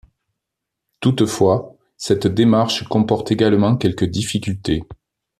Toutefois, 0.99 1.77
cette 1.95 2.25
démarche 2.25 2.85
comporte 2.87 3.31
également 3.31 3.77
quelques 3.77 4.05
difficultés. 4.09 4.81